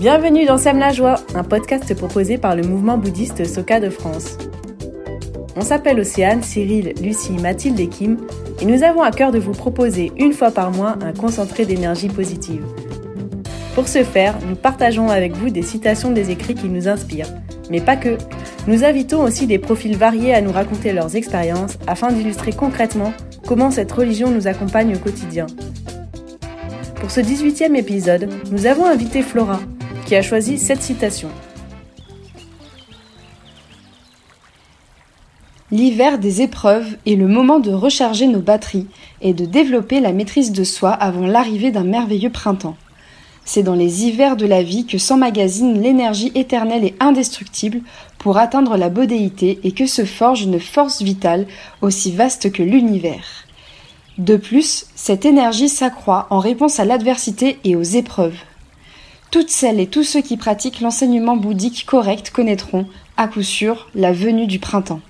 Bienvenue 0.00 0.46
dans 0.46 0.58
Sème 0.58 0.78
la 0.78 0.92
joie, 0.92 1.16
un 1.34 1.44
podcast 1.44 1.94
proposé 1.94 2.38
par 2.38 2.56
le 2.56 2.62
mouvement 2.62 2.98
bouddhiste 2.98 3.46
Soka 3.46 3.80
de 3.80 3.90
France. 3.90 4.38
On 5.56 5.60
s'appelle 5.60 6.00
Océane, 6.00 6.42
Cyril, 6.42 6.94
Lucie, 7.02 7.32
Mathilde 7.32 7.80
et 7.80 7.88
Kim, 7.88 8.18
et 8.60 8.66
nous 8.66 8.82
avons 8.82 9.02
à 9.02 9.10
cœur 9.10 9.32
de 9.32 9.38
vous 9.38 9.52
proposer 9.52 10.12
une 10.18 10.32
fois 10.32 10.50
par 10.50 10.70
mois 10.70 10.96
un 11.02 11.12
concentré 11.12 11.64
d'énergie 11.64 12.08
positive. 12.08 12.64
Pour 13.74 13.88
ce 13.88 14.04
faire, 14.04 14.34
nous 14.48 14.56
partageons 14.56 15.08
avec 15.08 15.32
vous 15.32 15.50
des 15.50 15.62
citations 15.62 16.12
des 16.12 16.30
écrits 16.30 16.54
qui 16.54 16.68
nous 16.68 16.88
inspirent, 16.88 17.32
mais 17.70 17.80
pas 17.80 17.96
que. 17.96 18.16
Nous 18.66 18.84
invitons 18.84 19.22
aussi 19.22 19.46
des 19.46 19.58
profils 19.58 19.96
variés 19.96 20.34
à 20.34 20.40
nous 20.40 20.52
raconter 20.52 20.92
leurs 20.92 21.16
expériences 21.16 21.78
afin 21.86 22.12
d'illustrer 22.12 22.52
concrètement 22.52 23.12
comment 23.46 23.70
cette 23.70 23.92
religion 23.92 24.30
nous 24.30 24.46
accompagne 24.46 24.94
au 24.94 24.98
quotidien. 24.98 25.46
Pour 27.04 27.10
ce 27.10 27.20
18e 27.20 27.76
épisode, 27.76 28.30
nous 28.50 28.64
avons 28.64 28.86
invité 28.86 29.20
Flora, 29.20 29.60
qui 30.06 30.16
a 30.16 30.22
choisi 30.22 30.56
cette 30.56 30.80
citation. 30.80 31.28
L'hiver 35.70 36.18
des 36.18 36.40
épreuves 36.40 36.96
est 37.04 37.16
le 37.16 37.28
moment 37.28 37.60
de 37.60 37.72
recharger 37.72 38.26
nos 38.26 38.40
batteries 38.40 38.86
et 39.20 39.34
de 39.34 39.44
développer 39.44 40.00
la 40.00 40.14
maîtrise 40.14 40.50
de 40.50 40.64
soi 40.64 40.92
avant 40.92 41.26
l'arrivée 41.26 41.70
d'un 41.70 41.84
merveilleux 41.84 42.32
printemps. 42.32 42.78
C'est 43.44 43.62
dans 43.62 43.74
les 43.74 44.06
hivers 44.06 44.38
de 44.38 44.46
la 44.46 44.62
vie 44.62 44.86
que 44.86 44.96
s'emmagasine 44.96 45.82
l'énergie 45.82 46.32
éternelle 46.34 46.86
et 46.86 46.94
indestructible 47.00 47.82
pour 48.16 48.38
atteindre 48.38 48.78
la 48.78 48.88
bodéité 48.88 49.60
et 49.62 49.72
que 49.72 49.84
se 49.84 50.06
forge 50.06 50.40
une 50.40 50.58
force 50.58 51.02
vitale 51.02 51.46
aussi 51.82 52.12
vaste 52.12 52.50
que 52.50 52.62
l'univers. 52.62 53.43
De 54.18 54.36
plus, 54.36 54.86
cette 54.94 55.24
énergie 55.24 55.68
s'accroît 55.68 56.28
en 56.30 56.38
réponse 56.38 56.78
à 56.78 56.84
l'adversité 56.84 57.58
et 57.64 57.74
aux 57.74 57.82
épreuves. 57.82 58.36
Toutes 59.32 59.50
celles 59.50 59.80
et 59.80 59.88
tous 59.88 60.04
ceux 60.04 60.20
qui 60.20 60.36
pratiquent 60.36 60.80
l'enseignement 60.80 61.36
bouddhique 61.36 61.84
correct 61.84 62.30
connaîtront, 62.30 62.86
à 63.16 63.26
coup 63.26 63.42
sûr, 63.42 63.88
la 63.96 64.12
venue 64.12 64.46
du 64.46 64.60
printemps. 64.60 65.00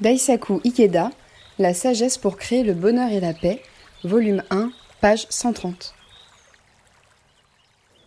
Daisaku 0.00 0.60
Ikeda, 0.64 1.10
La 1.58 1.74
sagesse 1.74 2.16
pour 2.16 2.38
créer 2.38 2.62
le 2.62 2.72
bonheur 2.72 3.12
et 3.12 3.20
la 3.20 3.34
paix, 3.34 3.60
volume 4.02 4.42
1, 4.48 4.70
page 5.02 5.26
130. 5.28 5.94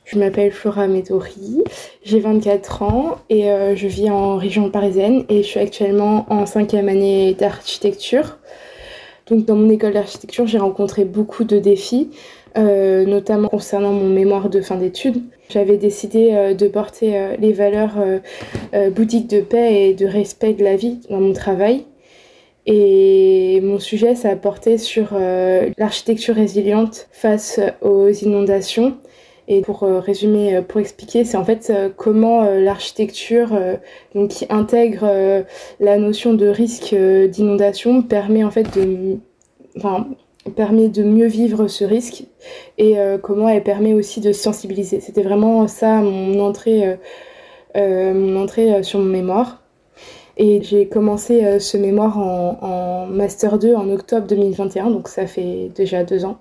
Je 0.06 0.18
m'appelle 0.18 0.52
Flora 0.52 0.88
Medori, 0.88 1.64
j'ai 2.04 2.20
24 2.20 2.82
ans 2.82 3.18
et 3.30 3.52
euh, 3.52 3.76
je 3.76 3.88
vis 3.88 4.10
en 4.10 4.38
région 4.38 4.72
parisienne 4.72 5.26
et 5.30 5.44
je 5.44 5.48
suis 5.48 5.60
actuellement 5.60 6.26
en 6.30 6.48
cinquième 6.48 6.90
année 6.90 7.36
d'architecture. 7.36 8.38
Donc 9.30 9.46
dans 9.46 9.56
mon 9.56 9.70
école 9.70 9.94
d'architecture, 9.94 10.48
j'ai 10.48 10.58
rencontré 10.58 11.04
beaucoup 11.04 11.44
de 11.44 11.60
défis, 11.60 12.10
euh, 12.58 13.06
notamment 13.06 13.50
concernant 13.50 13.92
mon 13.92 14.08
mémoire 14.08 14.50
de 14.50 14.62
fin 14.62 14.78
d'études. 14.78 15.22
J'avais 15.50 15.78
décidé 15.78 16.30
euh, 16.32 16.54
de 16.54 16.68
porter 16.68 17.18
euh, 17.18 17.36
les 17.38 17.52
valeurs 17.52 17.96
bouddhiques 18.92 19.30
de 19.30 19.42
paix 19.42 19.90
et 19.90 19.94
de 19.94 20.06
respect 20.06 20.54
de 20.54 20.64
la 20.64 20.76
vie 20.76 21.00
dans 21.10 21.20
mon 21.20 21.34
travail. 21.34 21.86
Et 22.66 23.62
mon 23.62 23.80
sujet, 23.80 24.16
ça 24.16 24.30
a 24.30 24.36
porté 24.36 24.78
sur 24.78 25.18
l'architecture 25.78 26.36
résiliente 26.36 27.08
face 27.12 27.62
aux 27.82 28.10
inondations. 28.10 28.98
Et 29.48 29.62
pour 29.62 29.82
résumer, 29.82 30.62
pour 30.68 30.82
expliquer, 30.82 31.24
c'est 31.24 31.38
en 31.38 31.46
fait 31.46 31.72
comment 31.96 32.44
l'architecture 32.44 33.58
qui 34.30 34.46
intègre 34.50 35.46
la 35.80 35.98
notion 35.98 36.34
de 36.34 36.48
risque 36.48 36.94
d'inondation 36.94 38.02
permet 38.02 38.44
en 38.44 38.52
fait 38.52 38.78
de 38.78 39.20
permet 40.50 40.90
de 40.90 41.04
mieux 41.04 41.28
vivre 41.28 41.68
ce 41.68 41.84
risque 41.84 42.24
et 42.78 43.00
euh, 43.00 43.18
comment 43.18 43.50
elle 43.50 43.64
permet 43.64 43.94
aussi 43.94 44.22
de 44.22 44.32
sensibiliser. 44.32 45.00
C'était 45.00 45.24
vraiment 45.24 45.68
ça 45.68 46.02
mon 46.02 46.40
entrée, 46.40 46.88
euh, 46.88 46.96
euh, 47.76 48.14
mon 48.14 48.42
entrée 48.42 48.84
sur 48.84 49.00
mon 49.00 49.06
mémoire. 49.06 49.64
Et 50.40 50.62
j'ai 50.62 50.88
commencé 50.88 51.60
ce 51.60 51.78
mémoire 51.78 52.20
en, 52.20 53.08
Master 53.08 53.58
2 53.58 53.74
en 53.74 53.90
octobre 53.90 54.28
2021, 54.28 54.92
donc 54.92 55.08
ça 55.08 55.26
fait 55.26 55.72
déjà 55.74 56.04
deux 56.04 56.26
ans. 56.26 56.38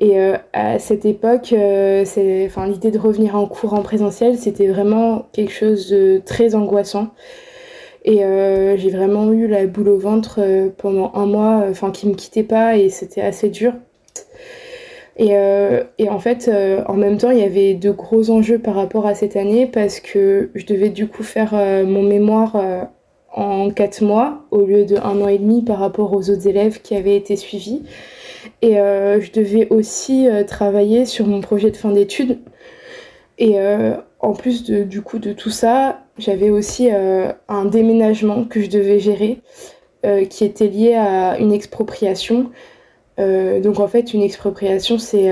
Et 0.00 0.18
à 0.54 0.78
cette 0.78 1.04
époque, 1.04 1.52
enfin, 1.52 2.66
l'idée 2.66 2.90
de 2.90 2.98
revenir 2.98 3.36
en 3.36 3.46
cours 3.46 3.74
en 3.74 3.82
présentiel, 3.82 4.38
c'était 4.38 4.66
vraiment 4.66 5.26
quelque 5.32 5.52
chose 5.52 5.90
de 5.90 6.22
très 6.24 6.54
angoissant. 6.54 7.08
Et 8.04 8.24
euh, 8.24 8.76
j'ai 8.76 8.90
vraiment 8.90 9.30
eu 9.32 9.46
la 9.46 9.66
boule 9.66 9.88
au 9.88 9.98
ventre 9.98 10.36
euh, 10.38 10.70
pendant 10.76 11.12
un 11.14 11.26
mois, 11.26 11.62
euh, 11.62 11.70
enfin 11.70 11.90
qui 11.90 12.08
me 12.08 12.14
quittait 12.14 12.42
pas 12.42 12.76
et 12.76 12.88
c'était 12.88 13.20
assez 13.20 13.50
dur. 13.50 13.74
Et, 15.18 16.08
en 16.08 16.18
fait, 16.18 16.50
en 16.86 16.94
même 16.94 17.18
temps, 17.18 17.30
il 17.30 17.38
y 17.38 17.42
avait 17.42 17.74
de 17.74 17.90
gros 17.90 18.30
enjeux 18.30 18.58
par 18.58 18.74
rapport 18.74 19.06
à 19.06 19.14
cette 19.14 19.36
année 19.36 19.66
parce 19.66 20.00
que 20.00 20.50
je 20.54 20.64
devais 20.64 20.88
du 20.88 21.08
coup 21.08 21.22
faire 21.22 21.52
mon 21.52 22.02
mémoire 22.02 22.56
en 23.32 23.70
quatre 23.70 24.02
mois 24.02 24.44
au 24.50 24.64
lieu 24.64 24.84
de 24.84 24.96
un 24.96 25.20
an 25.20 25.28
et 25.28 25.38
demi 25.38 25.62
par 25.62 25.78
rapport 25.78 26.12
aux 26.12 26.30
autres 26.30 26.48
élèves 26.48 26.82
qui 26.82 26.96
avaient 26.96 27.16
été 27.16 27.36
suivis. 27.36 27.82
Et 28.62 28.74
je 28.74 29.32
devais 29.32 29.68
aussi 29.68 30.26
travailler 30.46 31.04
sur 31.04 31.26
mon 31.26 31.40
projet 31.40 31.70
de 31.70 31.76
fin 31.76 31.92
d'études. 31.92 32.38
Et 33.38 33.58
en 34.20 34.32
plus 34.34 34.64
de, 34.64 34.82
du 34.82 35.02
coup 35.02 35.18
de 35.18 35.32
tout 35.32 35.50
ça, 35.50 36.00
j'avais 36.18 36.50
aussi 36.50 36.90
euh, 36.92 37.32
un 37.48 37.64
déménagement 37.64 38.44
que 38.44 38.60
je 38.60 38.68
devais 38.68 38.98
gérer 38.98 39.40
euh, 40.04 40.24
qui 40.26 40.44
était 40.44 40.68
lié 40.68 40.94
à 40.94 41.38
une 41.38 41.52
expropriation. 41.52 42.50
Euh, 43.20 43.60
donc 43.60 43.78
en 43.78 43.86
fait, 43.86 44.14
une 44.14 44.22
expropriation, 44.22 44.98
c'est, 44.98 45.30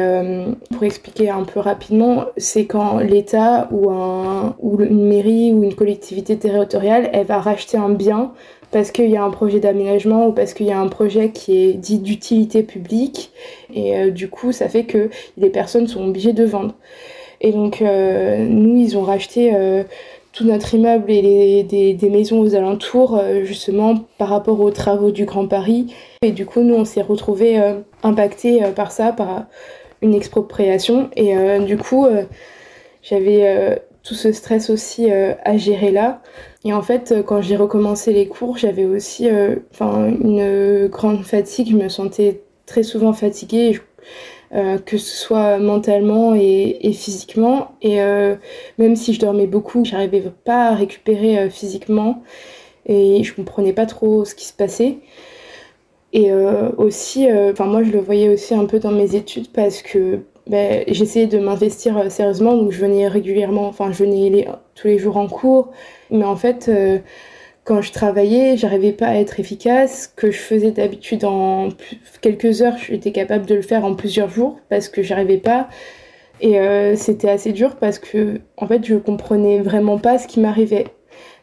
pour 0.73 0.85
expliquer 0.85 1.31
un 1.31 1.45
peu 1.45 1.61
rapidement, 1.61 2.27
c'est 2.37 2.67
quand 2.67 2.99
l'État 2.99 3.69
ou, 3.71 3.91
un, 3.91 4.55
ou 4.61 4.81
une 4.83 5.07
mairie 5.07 5.53
ou 5.53 5.65
une 5.65 5.75
collectivité 5.75 6.37
territoriale, 6.37 7.11
elle 7.13 7.27
va 7.27 7.41
racheter 7.41 7.79
un 7.79 7.89
bien 7.89 8.33
parce 8.71 8.91
qu'il 8.91 9.09
y 9.09 9.17
a 9.17 9.25
un 9.25 9.31
projet 9.31 9.61
d'aménagement 9.61 10.29
ou 10.29 10.33
parce 10.33 10.53
qu'il 10.53 10.67
y 10.67 10.73
a 10.73 10.79
un 10.79 10.89
projet 10.89 11.31
qui 11.31 11.65
est 11.65 11.73
dit 11.73 11.99
d'utilité 11.99 12.63
publique. 12.63 13.33
Et 13.75 14.11
du 14.11 14.29
coup, 14.29 14.53
ça 14.53 14.69
fait 14.69 14.85
que 14.85 15.09
les 15.39 15.49
personnes 15.49 15.87
sont 15.87 16.07
obligées 16.07 16.35
de 16.35 16.45
vendre. 16.45 16.75
Et 17.41 17.53
donc, 17.53 17.81
nous, 17.81 18.77
ils 18.77 18.99
ont 18.99 19.03
racheté 19.03 19.55
tout 20.39 20.45
notre 20.45 20.73
immeuble 20.75 21.11
et 21.11 21.65
des, 21.65 22.11
maisons 22.11 22.39
aux 22.41 22.55
alentours, 22.55 23.19
euh, 23.19 23.43
justement 23.43 24.05
par 24.19 24.29
rapport 24.29 24.61
aux 24.61 24.71
travaux 24.71 25.11
du 25.11 25.25
Grand 25.25 25.49
Paris. 25.49 25.93
Et 26.23 26.31
du 26.31 26.47
coup, 26.47 26.61
nous, 26.61 26.77
on 26.77 26.85
s'est 26.85 27.03
retrouvés 27.03 27.61
euh, 27.61 27.81
impactés 28.05 28.63
euh, 28.63 28.71
par 28.71 28.93
ça, 28.93 29.11
par 29.11 29.47
une 30.01 30.15
expropriation. 30.15 31.11
Et 31.17 31.35
du 31.67 31.77
coup, 31.77 32.07
j'avais 33.03 33.83
tout 34.05 34.15
ce 34.15 34.31
stress 34.31 34.71
aussi 34.71 35.11
à 35.11 35.57
gérer 35.57 35.91
là. 35.91 36.23
Et 36.65 36.73
en 36.73 36.83
fait, 36.83 37.13
quand 37.27 37.43
j'ai 37.43 37.57
recommencé 37.57 38.13
les 38.13 38.29
cours, 38.29 38.59
j'avais 38.59 38.85
aussi 38.85 39.29
une 39.29 40.87
grande 40.87 41.25
fatigue. 41.25 41.71
Je 41.73 41.77
me 41.77 41.89
sentais 41.89 42.43
très 42.65 42.85
souvent 42.85 43.13
fatiguée. 43.13 43.81
Euh, 44.55 44.79
que 44.79 44.97
ce 44.97 45.15
soit 45.15 45.59
mentalement 45.59 46.35
et, 46.35 46.93
physiquement. 46.95 47.73
Et 47.83 48.01
euh, 48.01 48.35
même 48.79 48.97
si 48.97 49.13
je 49.13 49.21
dormais 49.21 49.47
beaucoup, 49.47 49.85
j'arrivais 49.85 50.23
pas 50.45 50.69
à 50.71 50.75
récupérer 50.75 51.39
euh, 51.39 51.51
physiquement 51.51 52.23
et 52.87 53.23
je 53.25 53.35
comprenais 53.35 53.75
pas 53.75 53.85
trop 53.85 54.25
ce 54.25 54.35
qui 54.35 54.47
se 54.47 54.55
passait. 54.55 54.99
Et 56.15 56.33
aussi, 56.79 57.29
enfin 57.31 57.67
moi 57.67 57.83
je 57.83 57.91
le 57.91 57.99
voyais 58.01 58.31
aussi 58.31 58.55
un 58.55 58.65
peu 58.65 58.79
dans 58.79 58.93
mes 58.93 59.15
études 59.15 59.53
parce 59.53 59.83
que 59.83 60.21
ben, 60.47 60.83
j'essayais 60.89 61.27
de 61.27 61.39
m'investir 61.39 62.11
sérieusement, 62.11 62.57
donc 62.57 62.73
je 62.73 62.81
venais 62.81 63.09
régulièrement, 63.09 63.67
enfin 63.69 63.93
je 63.93 64.05
venais 64.05 64.49
tous 64.75 64.87
les 64.87 64.99
jours 64.99 65.19
en 65.19 65.29
cours, 65.29 65.71
mais 66.11 66.25
en 66.25 66.37
fait 66.37 66.71
quand 67.69 67.83
je 67.83 67.93
travaillais, 67.93 68.57
j'arrivais 68.57 68.93
pas 68.93 69.09
à 69.09 69.17
être 69.17 69.41
efficace. 69.41 70.11
Que 70.17 70.31
je 70.31 70.39
faisais 70.39 70.71
d'habitude 70.71 71.27
en 71.27 71.69
quelques 72.23 72.63
heures, 72.63 72.79
j'étais 72.79 73.13
capable 73.13 73.45
de 73.45 73.55
le 73.55 73.61
faire 73.61 73.85
en 73.85 73.95
plusieurs 73.95 74.31
jours 74.31 74.59
parce 74.71 74.89
que 74.89 75.03
j'arrivais 75.03 75.37
pas. 75.37 75.69
Et 76.41 76.59
euh, 76.61 76.97
c'était 76.97 77.29
assez 77.29 77.53
dur 77.53 77.77
parce 77.77 77.99
que, 77.99 78.41
en 78.57 78.67
fait, 78.67 78.87
je 78.87 78.95
comprenais 78.95 79.59
vraiment 79.59 79.99
pas 79.99 80.17
ce 80.17 80.27
qui 80.27 80.41
m'arrivait. 80.41 80.87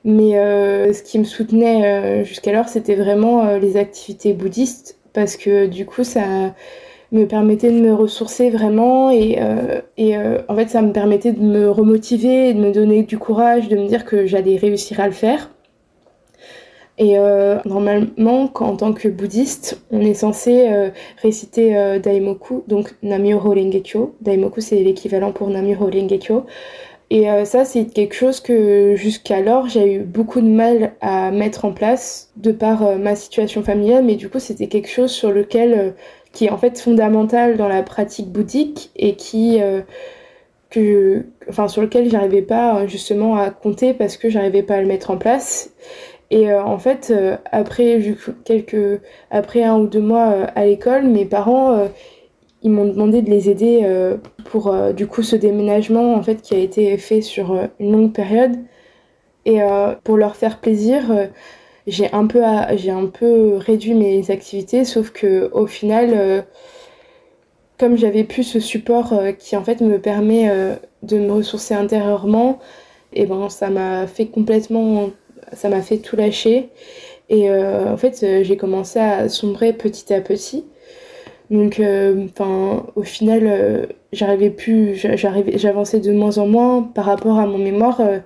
Mais 0.04 0.40
euh, 0.40 0.94
ce 0.94 1.04
qui 1.04 1.20
me 1.20 1.26
soutenait 1.26 1.86
euh, 1.86 2.24
jusqu'alors, 2.24 2.70
c'était 2.70 2.96
vraiment 2.96 3.58
les 3.58 3.78
activités 3.78 4.34
bouddhistes 4.34 4.98
parce 5.14 5.38
que 5.38 5.68
du 5.68 5.86
coup, 5.86 6.04
ça 6.04 6.56
me 7.12 7.26
permettait 7.28 7.70
de 7.72 7.80
me 7.80 7.94
ressourcer 7.94 8.50
vraiment 8.50 9.12
et, 9.12 9.40
et 9.98 10.18
en 10.18 10.56
fait, 10.56 10.70
ça 10.70 10.82
me 10.82 10.92
permettait 10.92 11.34
de 11.34 11.42
me 11.42 11.70
remotiver, 11.70 12.54
de 12.56 12.60
me 12.60 12.72
donner 12.72 13.04
du 13.04 13.20
courage, 13.20 13.70
de 13.70 13.78
me 13.78 13.88
dire 13.88 14.06
que 14.06 14.26
j'allais 14.26 14.58
réussir 14.58 15.00
à 15.00 15.06
le 15.06 15.14
faire. 15.14 15.52
Et 16.98 17.18
euh, 17.18 17.60
normalement, 17.66 18.50
en 18.56 18.78
tant 18.78 18.94
que 18.94 19.10
bouddhiste, 19.10 19.82
on 19.92 20.00
est 20.02 20.14
censé 20.14 20.68
euh, 20.70 20.90
réciter 21.22 21.78
euh, 21.78 22.00
Daimoku, 22.00 22.64
donc 22.68 22.96
Namyoho 23.04 23.50
Rengekyo. 23.50 24.16
Daimoku, 24.22 24.62
c'est 24.62 24.82
l'équivalent 24.82 25.34
pour 25.34 25.50
Namyoho 25.50 25.88
Rengekyo. 25.88 26.46
Et 27.12 27.28
ça, 27.46 27.66
c'est 27.66 27.86
quelque 27.86 28.16
chose 28.16 28.40
que 28.40 28.96
jusqu'alors, 28.96 29.70
j'ai 29.70 29.94
eu 29.94 30.00
beaucoup 30.00 30.42
de 30.42 30.48
mal 30.48 30.94
à 31.02 31.30
mettre 31.30 31.64
en 31.64 31.72
place 31.72 32.32
de 32.36 32.52
par 32.52 32.98
ma 32.98 33.16
situation 33.16 33.62
familiale, 33.62 34.04
mais 34.04 34.16
du 34.16 34.28
coup, 34.28 34.40
c'était 34.40 34.66
quelque 34.66 34.90
chose 34.90 35.12
sur 35.12 35.32
lequel 35.32 35.94
qui 36.32 36.46
est 36.46 36.50
en 36.50 36.58
fait 36.58 36.80
fondamental 36.80 37.58
dans 37.58 37.68
la 37.68 37.84
pratique 37.84 38.32
bouddhique 38.32 38.90
et 38.96 39.16
qui 39.16 39.60
que 40.72 41.28
enfin 41.48 41.68
sur 41.68 41.84
lequel 41.84 42.10
j'arrivais 42.10 42.42
pas 42.42 42.88
justement 42.88 43.36
à 43.38 43.52
compter 43.52 43.94
parce 43.94 44.18
que 44.18 44.32
j'arrivais 44.32 44.64
pas 44.64 44.78
à 44.78 44.82
le 44.82 44.88
mettre 44.88 45.12
en 45.12 45.18
place 45.18 45.70
et 46.32 46.54
en 46.54 46.80
fait 46.80 47.14
après 47.52 48.02
quelques 48.46 49.02
après 49.30 49.64
un 49.64 49.78
ou 49.78 49.88
deux 49.88 50.02
mois 50.02 50.48
à 50.56 50.66
l'école 50.66 51.04
mes 51.04 51.26
parents 51.26 51.88
ils 52.66 52.72
m'ont 52.72 52.88
demandé 52.88 53.22
de 53.22 53.30
les 53.30 53.48
aider 53.48 53.82
euh, 53.84 54.18
pour 54.46 54.74
euh, 54.74 54.92
du 54.92 55.06
coup 55.06 55.22
ce 55.22 55.36
déménagement 55.36 56.16
en 56.16 56.24
fait 56.24 56.42
qui 56.42 56.56
a 56.56 56.58
été 56.58 56.98
fait 56.98 57.22
sur 57.22 57.54
euh, 57.54 57.68
une 57.80 57.92
longue 57.92 58.12
période. 58.12 58.58
Et 59.48 59.60
pour 60.04 60.18
leur 60.18 60.36
faire 60.36 60.60
plaisir 60.60 61.04
j'ai 61.86 62.12
un 62.14 62.26
peu 62.26 62.44
un 62.44 63.06
peu 63.06 63.58
réduit 63.58 63.94
mes 63.94 64.32
activités 64.32 64.86
sauf 64.86 65.12
que 65.12 65.52
au 65.54 65.68
final 65.68 66.44
comme 67.78 67.96
j'avais 67.96 68.24
plus 68.24 68.42
ce 68.42 68.60
support 68.60 69.14
qui 69.38 69.56
en 69.56 69.64
fait 69.64 69.82
me 69.82 70.00
permet 70.00 70.50
de 71.04 71.20
me 71.20 71.32
ressourcer 71.32 71.76
intérieurement 71.76 72.58
et 73.14 73.28
ben 73.28 73.48
ça 73.50 73.70
m'a 73.70 74.08
fait 74.08 74.26
complètement 74.26 75.12
ça 75.54 75.70
m'a 75.70 75.82
fait 75.82 75.98
tout 75.98 76.16
lâcher 76.16 76.70
et 77.30 77.50
en 77.52 77.98
fait 77.98 78.44
j'ai 78.44 78.58
commencé 78.58 79.00
à 79.00 79.30
sombrer 79.30 79.74
petit 79.74 80.14
à 80.14 80.22
petit 80.22 80.66
donc, 81.52 81.80
euh, 81.80 82.26
enfin, 82.32 82.86
au 82.96 83.04
final, 83.04 83.44
euh, 83.46 83.86
j'arrivais 84.12 84.50
plus, 84.50 84.96
j'avançais 84.96 86.00
de 86.00 86.12
moins 86.12 86.38
en 86.38 86.48
moins 86.48 86.82
par 86.84 87.06
rapport 87.06 87.38
à 87.40 87.46
mon 87.46 87.58
mémoire. 87.58 88.02
Euh, 88.02 88.20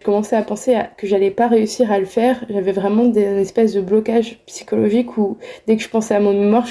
je 0.00 0.04
commençais 0.04 0.36
à 0.36 0.42
penser 0.42 0.76
que 0.98 1.06
j'allais 1.06 1.30
pas 1.30 1.48
réussir 1.48 1.90
à 1.90 1.98
le 1.98 2.04
faire. 2.04 2.44
J'avais 2.50 2.72
vraiment 2.72 3.06
des, 3.06 3.24
une 3.24 3.38
espèce 3.38 3.72
de 3.74 3.80
blocage 3.80 4.38
psychologique 4.46 5.16
où 5.18 5.38
dès 5.66 5.76
que 5.76 5.82
je 5.82 5.88
pensais 5.88 6.14
à 6.14 6.20
mon 6.20 6.32
mémoire, 6.32 6.66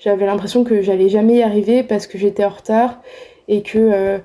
j'avais 0.00 0.26
l'impression 0.26 0.64
que 0.64 0.82
j'allais 0.82 1.08
jamais 1.08 1.36
y 1.36 1.42
arriver 1.42 1.84
parce 1.84 2.06
que 2.06 2.18
j'étais 2.18 2.44
en 2.44 2.50
retard 2.50 3.00
et 3.48 3.62
que 3.62 4.18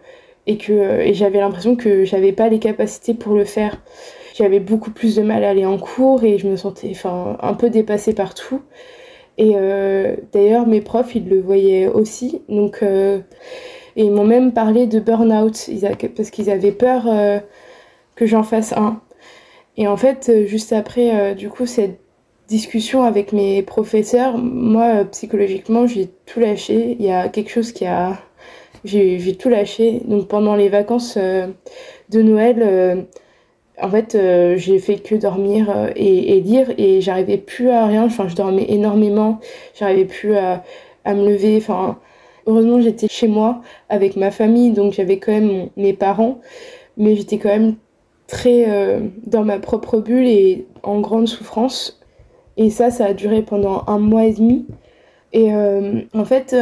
et 0.47 0.57
que 0.57 0.73
et 0.73 1.13
j'avais 1.13 1.39
l'impression 1.39 1.75
que 1.75 2.05
j'avais 2.05 2.31
pas 2.31 2.49
les 2.49 2.59
capacités 2.59 3.13
pour 3.13 3.35
le 3.35 3.45
faire. 3.45 3.77
J'avais 4.39 4.61
beaucoup 4.61 4.91
plus 4.91 5.17
de 5.17 5.21
mal 5.21 5.43
à 5.43 5.49
aller 5.49 5.65
en 5.65 5.77
cours 5.77 6.23
et 6.23 6.37
je 6.37 6.47
me 6.47 6.55
sentais 6.55 6.93
un 7.03 7.53
peu 7.55 7.69
dépassée 7.69 8.13
partout. 8.13 8.61
Et 9.37 9.51
euh, 9.55 10.15
d'ailleurs, 10.31 10.65
mes 10.65 10.79
profs, 10.79 11.13
ils 11.13 11.27
le 11.27 11.41
voyaient 11.41 11.87
aussi. 11.87 12.41
Donc, 12.47 12.79
euh, 12.81 13.19
et 13.97 14.05
ils 14.05 14.11
m'ont 14.11 14.23
même 14.23 14.53
parlé 14.53 14.87
de 14.87 15.01
burn-out 15.01 15.69
parce 16.15 16.29
qu'ils 16.29 16.49
avaient 16.49 16.71
peur 16.71 17.03
euh, 17.07 17.39
que 18.15 18.25
j'en 18.25 18.43
fasse 18.43 18.71
un. 18.71 19.01
Et 19.75 19.89
en 19.89 19.97
fait, 19.97 20.31
juste 20.45 20.71
après, 20.71 21.35
du 21.35 21.49
coup, 21.49 21.65
cette 21.65 21.99
discussion 22.47 23.03
avec 23.03 23.33
mes 23.33 23.61
professeurs, 23.61 24.37
moi, 24.37 25.03
psychologiquement, 25.11 25.85
j'ai 25.85 26.07
tout 26.25 26.39
lâché. 26.39 26.95
Il 26.97 27.05
y 27.05 27.11
a 27.11 27.27
quelque 27.27 27.51
chose 27.51 27.73
qui 27.73 27.85
a. 27.85 28.17
J'ai 28.85 29.35
tout 29.37 29.49
lâché. 29.49 30.01
Donc, 30.05 30.29
pendant 30.29 30.55
les 30.55 30.69
vacances 30.69 31.17
de 31.17 32.21
Noël, 32.21 33.05
en 33.81 33.89
fait, 33.89 34.15
euh, 34.15 34.57
j'ai 34.57 34.79
fait 34.79 34.97
que 34.97 35.15
dormir 35.15 35.69
euh, 35.69 35.89
et, 35.95 36.39
lire 36.41 36.67
et 36.77 37.01
j'arrivais 37.01 37.37
plus 37.37 37.69
à 37.69 37.85
rien. 37.85 38.05
Enfin, 38.05 38.27
je 38.27 38.35
dormais 38.35 38.65
énormément, 38.69 39.39
j'arrivais 39.77 40.05
plus 40.05 40.35
à, 40.35 40.63
me 41.05 41.27
lever. 41.27 41.57
Enfin, 41.57 41.97
heureusement, 42.45 42.81
j'étais 42.81 43.07
chez 43.07 43.27
moi 43.27 43.61
avec 43.89 44.15
ma 44.15 44.31
famille, 44.31 44.71
donc 44.71 44.93
j'avais 44.93 45.17
quand 45.17 45.31
même 45.31 45.69
mes 45.75 45.93
parents, 45.93 46.39
mais 46.97 47.15
j'étais 47.15 47.37
quand 47.37 47.49
même 47.49 47.75
très 48.27 48.69
euh, 48.69 48.99
dans 49.25 49.43
ma 49.43 49.59
propre 49.59 49.99
bulle 49.99 50.27
et 50.27 50.67
en 50.83 50.99
grande 50.99 51.27
souffrance. 51.27 51.99
Et 52.57 52.69
ça, 52.69 52.91
ça 52.91 53.05
a 53.05 53.13
duré 53.13 53.41
pendant 53.41 53.83
un 53.87 53.99
mois 53.99 54.25
et 54.25 54.33
demi. 54.33 54.65
Et 55.31 55.53
en 55.53 56.25
fait, 56.25 56.55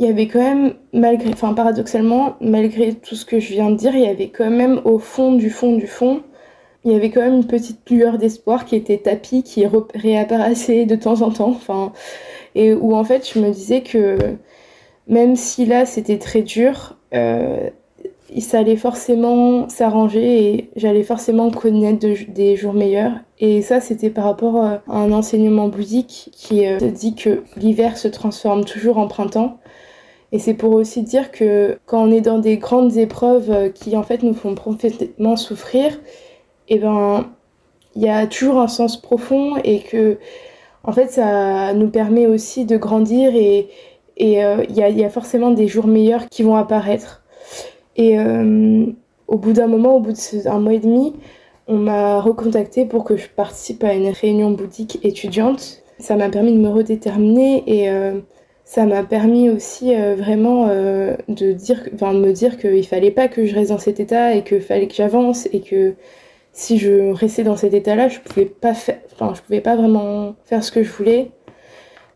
il 0.00 0.06
y 0.06 0.08
avait 0.08 0.26
quand 0.26 0.40
même, 0.40 0.74
malgré, 0.92 1.30
enfin 1.30 1.52
paradoxalement, 1.52 2.36
malgré 2.40 2.94
tout 2.94 3.14
ce 3.14 3.24
que 3.24 3.38
je 3.38 3.52
viens 3.52 3.70
de 3.70 3.76
dire, 3.76 3.94
il 3.94 4.00
y 4.00 4.06
avait 4.06 4.30
quand 4.30 4.50
même 4.50 4.80
au 4.84 4.98
fond 4.98 5.34
du 5.34 5.50
fond 5.50 5.76
du 5.76 5.86
fond 5.86 6.22
il 6.84 6.92
y 6.92 6.94
avait 6.94 7.10
quand 7.10 7.20
même 7.20 7.34
une 7.34 7.46
petite 7.46 7.88
lueur 7.90 8.18
d'espoir 8.18 8.64
qui 8.64 8.76
était 8.76 8.98
tapis, 8.98 9.42
qui 9.42 9.64
réapparaissait 9.94 10.86
de 10.86 10.96
temps 10.96 11.22
en 11.22 11.30
temps. 11.30 11.50
Enfin, 11.50 11.92
et 12.54 12.72
où 12.72 12.94
en 12.94 13.04
fait, 13.04 13.30
je 13.32 13.38
me 13.38 13.50
disais 13.50 13.82
que 13.82 14.16
même 15.06 15.36
si 15.36 15.66
là 15.66 15.86
c'était 15.86 16.18
très 16.18 16.42
dur, 16.42 16.96
euh, 17.14 17.68
ça 18.38 18.60
allait 18.60 18.76
forcément 18.76 19.68
s'arranger 19.68 20.54
et 20.54 20.70
j'allais 20.76 21.02
forcément 21.02 21.50
connaître 21.50 22.06
des 22.28 22.56
jours 22.56 22.72
meilleurs. 22.72 23.12
Et 23.40 23.60
ça, 23.62 23.80
c'était 23.80 24.10
par 24.10 24.24
rapport 24.24 24.56
euh, 24.56 24.76
à 24.88 24.98
un 24.98 25.12
enseignement 25.12 25.68
bouddhique 25.68 26.30
qui 26.32 26.66
euh, 26.66 26.78
dit 26.78 27.14
que 27.14 27.42
l'hiver 27.56 27.98
se 27.98 28.08
transforme 28.08 28.64
toujours 28.64 28.98
en 28.98 29.08
printemps. 29.08 29.58
Et 30.32 30.38
c'est 30.38 30.54
pour 30.54 30.72
aussi 30.74 31.02
dire 31.02 31.32
que 31.32 31.78
quand 31.86 32.04
on 32.04 32.12
est 32.12 32.20
dans 32.20 32.38
des 32.38 32.56
grandes 32.56 32.96
épreuves 32.96 33.72
qui 33.72 33.96
en 33.96 34.04
fait 34.04 34.22
nous 34.22 34.34
font 34.34 34.54
profondément 34.54 35.36
souffrir, 35.36 35.98
et 36.70 36.76
eh 36.76 36.78
ben 36.78 37.26
il 37.96 38.02
y 38.02 38.08
a 38.08 38.26
toujours 38.26 38.60
un 38.60 38.68
sens 38.68 38.96
profond 38.96 39.56
et 39.64 39.80
que 39.80 40.18
en 40.84 40.92
fait 40.92 41.10
ça 41.10 41.74
nous 41.74 41.90
permet 41.90 42.26
aussi 42.26 42.64
de 42.64 42.76
grandir 42.76 43.32
et 43.34 43.68
euh, 44.22 44.64
il 44.68 44.76
y, 44.76 45.04
a, 45.04 45.10
forcément 45.10 45.50
des 45.50 45.66
jours 45.66 45.86
meilleurs 45.86 46.28
qui 46.28 46.42
vont 46.42 46.56
apparaître. 46.56 47.22
Et 47.96 48.18
euh, 48.18 48.86
au 49.28 49.38
bout 49.38 49.52
d'un 49.52 49.66
moment, 49.66 49.96
au 49.96 50.00
bout 50.00 50.12
d'un 50.44 50.58
mois 50.58 50.74
et 50.74 50.78
demi, 50.78 51.14
on 51.68 51.76
m'a 51.76 52.20
recontacté 52.20 52.84
pour 52.84 53.04
que 53.04 53.16
je 53.16 53.28
participe 53.28 53.82
à 53.84 53.94
une 53.94 54.08
réunion 54.08 54.50
bouddhique 54.50 54.98
étudiante. 55.04 55.82
Ça 55.98 56.16
m'a 56.16 56.28
permis 56.28 56.52
de 56.52 56.58
me 56.58 56.68
redéterminer 56.68 57.62
et 57.66 57.90
euh, 57.90 58.20
ça 58.64 58.84
m'a 58.84 59.02
permis 59.04 59.48
aussi 59.50 59.94
vraiment 59.94 60.68
de 60.68 61.52
dire, 61.52 61.88
enfin, 61.94 62.14
de 62.14 62.20
me 62.20 62.32
dire 62.32 62.56
qu'il 62.58 62.86
fallait 62.86 63.10
pas 63.10 63.26
que 63.26 63.44
je 63.44 63.54
reste 63.54 63.70
dans 63.70 63.78
cet 63.78 64.00
état 64.00 64.34
et 64.34 64.44
qu'il 64.44 64.60
fallait 64.60 64.86
que 64.86 64.94
j'avance 64.94 65.48
et 65.52 65.60
que 65.60 65.94
si 66.52 66.78
je 66.78 67.12
restais 67.12 67.44
dans 67.44 67.56
cet 67.56 67.74
état-là, 67.74 68.08
je 68.08 68.18
pouvais 68.20 68.46
pas 68.46 68.74
faire, 68.74 68.98
enfin, 69.12 69.32
je 69.34 69.40
pouvais 69.42 69.60
pas 69.60 69.76
vraiment 69.76 70.34
faire 70.44 70.64
ce 70.64 70.72
que 70.72 70.82
je 70.82 70.90
voulais. 70.90 71.30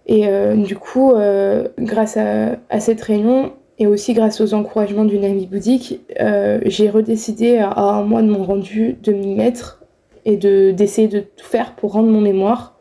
Et 0.06 0.26
euh, 0.26 0.56
du 0.56 0.76
coup, 0.76 1.12
euh, 1.12 1.68
grâce 1.78 2.16
à, 2.16 2.80
cette 2.80 3.00
réunion 3.00 3.52
et 3.78 3.86
aussi 3.86 4.12
grâce 4.12 4.40
aux 4.40 4.54
encouragements 4.54 5.04
d'une 5.04 5.24
amie 5.24 5.46
bouddhique, 5.46 6.00
euh, 6.20 6.60
j'ai 6.66 6.90
redécidé 6.90 7.58
à, 7.58 7.78
un 7.78 8.02
mois 8.02 8.22
de 8.22 8.28
mon 8.28 8.44
rendu 8.44 8.96
de 9.02 9.12
m'y 9.12 9.34
mettre 9.34 9.82
et 10.26 10.36
de 10.36 10.70
d'essayer 10.72 11.08
de 11.08 11.20
tout 11.20 11.46
faire 11.46 11.74
pour 11.74 11.92
rendre 11.92 12.08
mon 12.08 12.20
mémoire. 12.20 12.78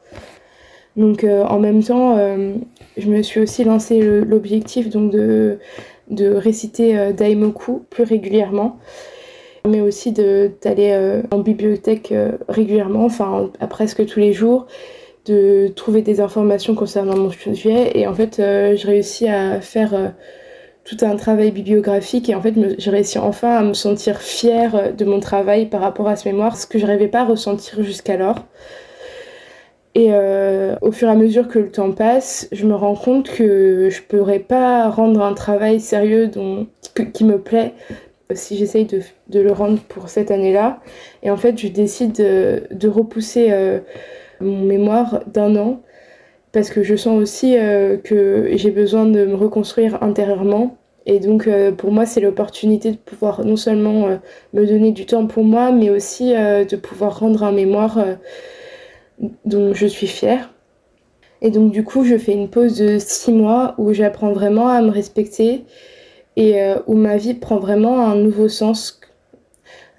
Donc 0.96 1.26
en 1.26 1.58
même 1.58 1.82
temps, 1.82 2.18
je 2.98 3.10
me 3.10 3.24
suis 3.24 3.40
aussi 3.40 3.64
lancé 3.64 4.00
l'objectif 4.00 4.90
donc 4.90 5.12
de 5.12 5.58
de 6.12 6.32
réciter 6.36 7.12
Daimoku 7.14 7.84
plus 7.90 8.04
régulièrement 8.04 8.78
mais 9.68 9.82
aussi 9.82 10.12
d'aller 10.12 10.92
euh, 10.92 11.22
en 11.32 11.40
bibliothèque 11.40 12.12
euh, 12.12 12.34
régulièrement, 12.50 13.06
enfin 13.06 13.50
à 13.60 13.68
presque 13.68 14.06
tous 14.06 14.20
les 14.20 14.34
jours, 14.34 14.68
de 15.26 15.70
trouver 15.70 16.02
des 16.02 16.20
informations 16.20 16.76
concernant 16.76 17.16
mon 17.16 17.30
sujet. 17.30 17.98
Et 17.98 18.08
en 18.08 18.14
fait, 18.14 18.40
euh, 18.40 18.76
j'ai 18.76 18.88
réussi 18.88 19.28
à 19.28 19.62
faire 19.62 20.14
tout 20.84 20.98
un 21.02 21.16
travail 21.16 21.52
bibliographique 21.52 22.28
et 22.28 22.36
en 22.36 22.42
fait 22.42 22.54
j'ai 22.78 22.92
réussi 22.92 23.18
enfin 23.18 23.56
à 23.56 23.64
me 23.64 23.74
sentir 23.74 24.20
fière 24.20 24.94
de 24.94 25.06
mon 25.06 25.22
travail 25.22 25.68
par 25.68 25.80
rapport 25.80 26.10
à 26.10 26.18
ce 26.18 26.28
mémoire, 26.28 26.58
ce 26.58 26.68
que 26.68 26.78
je 26.78 26.86
n'arrivais 26.86 27.08
pas 27.08 27.22
à 27.22 27.26
ressentir 27.26 27.82
jusqu'alors. 27.84 28.40
Et 29.96 30.10
au 30.82 30.92
fur 30.92 31.08
et 31.08 31.12
à 31.12 31.16
mesure 31.16 31.48
que 31.48 31.60
le 31.60 31.72
temps 31.72 31.92
passe, 31.92 32.50
je 32.52 32.66
me 32.66 32.76
rends 32.76 32.96
compte 32.96 33.30
que 33.30 33.90
je 33.90 34.02
ne 34.02 34.06
pourrais 34.08 34.40
pas 34.40 34.90
rendre 34.90 35.22
un 35.22 35.34
travail 35.34 35.80
sérieux 35.80 36.28
dont, 36.28 36.68
qui 37.14 37.24
me 37.24 37.40
plaît 37.40 37.74
si 38.34 38.58
j'essaye 38.58 38.86
de, 38.86 39.40
le 39.40 39.52
rendre 39.52 39.80
pour 39.80 40.10
cette 40.10 40.32
année-là. 40.32 40.80
Et 41.22 41.32
en 41.32 41.38
fait, 41.38 41.58
je 41.58 41.68
décide 41.68 42.14
de, 42.14 42.64
de 42.72 42.88
repousser 42.88 43.48
euh, 43.52 43.80
mon 44.40 44.62
mémoire 44.62 45.22
d'un 45.28 45.56
an 45.56 45.82
parce 46.52 46.70
que 46.70 46.84
je 46.84 46.96
sens 46.96 47.20
aussi 47.20 47.58
euh, 47.58 47.98
que 47.98 48.50
j'ai 48.54 48.72
besoin 48.72 49.06
de 49.06 49.26
me 49.26 49.36
reconstruire 49.36 50.02
intérieurement. 50.04 50.78
Et 51.06 51.20
donc, 51.20 51.48
euh, 51.48 51.72
pour 51.72 51.92
moi, 51.92 52.06
c'est 52.06 52.22
l'opportunité 52.22 52.92
de 52.92 52.98
pouvoir 52.98 53.44
non 53.44 53.58
seulement 53.58 54.20
me 54.54 54.66
donner 54.66 54.92
du 54.92 55.06
temps 55.06 55.28
pour 55.28 55.44
moi, 55.44 55.72
mais 55.72 55.90
aussi 55.90 56.32
de 56.34 56.76
pouvoir 56.76 57.20
rendre 57.20 57.44
un 57.44 57.52
mémoire 57.52 58.00
dont 59.46 59.74
je 59.74 59.88
suis 59.88 60.08
fière. 60.08 60.54
Et 61.42 61.52
donc, 61.52 61.72
du 61.74 61.84
coup, 61.84 62.06
je 62.06 62.18
fais 62.18 62.32
une 62.32 62.50
pause 62.50 62.78
de 62.78 62.98
six 63.00 63.34
mois 63.34 63.76
où 63.78 63.92
j'apprends 63.92 64.32
vraiment 64.32 64.70
à 64.70 64.82
me 64.82 64.90
respecter 64.90 65.66
et 66.36 66.62
euh, 66.62 66.76
où 66.88 66.96
ma 66.96 67.18
vie 67.18 67.34
prend 67.34 67.58
vraiment 67.58 68.06
un 68.06 68.16
nouveau 68.16 68.50
sens 68.50 69.00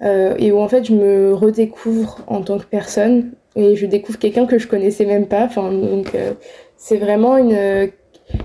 euh, 0.01 0.35
et 0.37 0.51
où 0.51 0.59
en 0.59 0.67
fait 0.67 0.85
je 0.85 0.93
me 0.93 1.33
redécouvre 1.33 2.19
en 2.27 2.41
tant 2.41 2.57
que 2.57 2.65
personne 2.65 3.31
et 3.55 3.75
je 3.75 3.85
découvre 3.85 4.19
quelqu'un 4.19 4.45
que 4.45 4.57
je 4.57 4.67
connaissais 4.67 5.05
même 5.05 5.27
pas. 5.27 5.45
Enfin, 5.45 5.71
donc 5.71 6.13
euh, 6.13 6.33
c'est 6.77 6.97
vraiment 6.97 7.37
une 7.37 7.89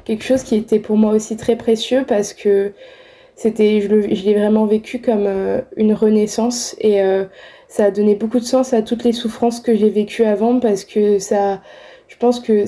quelque 0.04 0.22
chose 0.22 0.42
qui 0.42 0.56
était 0.56 0.78
pour 0.78 0.96
moi 0.96 1.12
aussi 1.12 1.36
très 1.36 1.56
précieux 1.56 2.04
parce 2.06 2.34
que 2.34 2.72
c'était 3.34 3.80
je 3.80 3.88
l'ai 3.88 4.34
vraiment 4.34 4.66
vécu 4.66 5.00
comme 5.00 5.26
une 5.76 5.94
renaissance 5.94 6.76
et 6.78 7.00
ça 7.66 7.86
a 7.86 7.90
donné 7.90 8.14
beaucoup 8.14 8.38
de 8.38 8.44
sens 8.44 8.74
à 8.74 8.82
toutes 8.82 9.04
les 9.04 9.12
souffrances 9.12 9.60
que 9.60 9.74
j'ai 9.74 9.88
vécues 9.88 10.24
avant 10.24 10.60
parce 10.60 10.84
que 10.84 11.18
ça 11.18 11.62
je 12.08 12.16
pense 12.18 12.40
que 12.40 12.64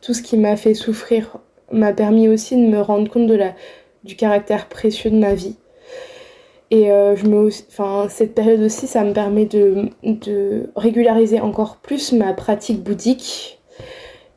tout 0.00 0.14
ce 0.14 0.22
qui 0.22 0.36
m'a 0.36 0.56
fait 0.56 0.74
souffrir 0.74 1.38
m'a 1.72 1.92
permis 1.92 2.28
aussi 2.28 2.54
de 2.56 2.66
me 2.68 2.80
rendre 2.80 3.10
compte 3.10 3.26
de 3.26 3.34
la, 3.34 3.54
du 4.04 4.16
caractère 4.16 4.68
précieux 4.68 5.10
de 5.10 5.16
ma 5.18 5.34
vie. 5.34 5.56
Et 6.72 6.90
euh, 6.90 7.14
je 7.16 7.26
me, 7.26 7.48
enfin, 7.68 8.06
cette 8.08 8.34
période 8.34 8.62
aussi, 8.62 8.86
ça 8.86 9.04
me 9.04 9.12
permet 9.12 9.44
de, 9.44 9.90
de 10.02 10.70
régulariser 10.74 11.38
encore 11.38 11.76
plus 11.76 12.12
ma 12.12 12.32
pratique 12.32 12.82
bouddhique. 12.82 13.60